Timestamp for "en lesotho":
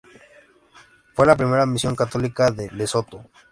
2.57-3.23